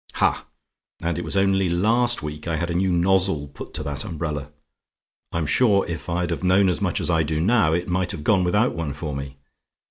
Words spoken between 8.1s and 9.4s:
have gone without one for me.